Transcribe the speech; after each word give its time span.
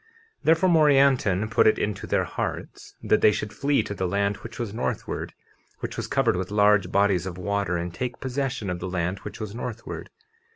50:29 0.01 0.07
Therefore, 0.45 0.69
Morianton 0.69 1.49
put 1.51 1.67
it 1.67 1.77
into 1.77 2.07
their 2.07 2.23
hearts 2.23 2.95
that 3.03 3.21
they 3.21 3.31
should 3.31 3.53
flee 3.53 3.83
to 3.83 3.93
the 3.93 4.07
land 4.07 4.37
which 4.37 4.57
was 4.57 4.73
northward, 4.73 5.35
which 5.81 5.95
was 5.95 6.07
covered 6.07 6.35
with 6.37 6.49
large 6.49 6.91
bodies 6.91 7.27
of 7.27 7.37
water, 7.37 7.77
and 7.77 7.93
take 7.93 8.19
possession 8.19 8.71
of 8.71 8.79
the 8.79 8.89
land 8.89 9.19
which 9.19 9.39
was 9.39 9.53
northward. 9.53 10.09